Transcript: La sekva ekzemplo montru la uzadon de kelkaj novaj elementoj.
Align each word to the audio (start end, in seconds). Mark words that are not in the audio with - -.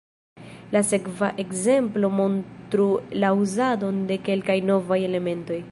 La 0.75 0.81
sekva 0.91 1.29
ekzemplo 1.43 2.11
montru 2.21 2.89
la 3.25 3.33
uzadon 3.45 4.05
de 4.13 4.19
kelkaj 4.29 4.61
novaj 4.73 5.03
elementoj. 5.11 5.67